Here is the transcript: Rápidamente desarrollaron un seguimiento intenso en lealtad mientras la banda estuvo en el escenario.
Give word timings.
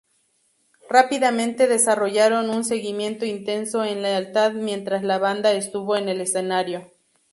Rápidamente 0.89 1.67
desarrollaron 1.67 2.49
un 2.49 2.63
seguimiento 2.63 3.23
intenso 3.23 3.85
en 3.85 4.01
lealtad 4.01 4.53
mientras 4.53 5.03
la 5.03 5.19
banda 5.19 5.51
estuvo 5.53 5.95
en 5.95 6.09
el 6.09 6.21
escenario. 6.21 6.89